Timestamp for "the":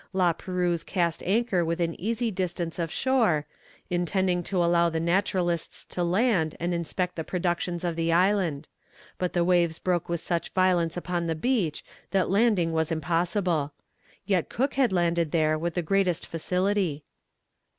4.89-4.99, 7.15-7.23, 7.95-8.11, 9.33-9.43, 11.27-11.35, 15.75-15.83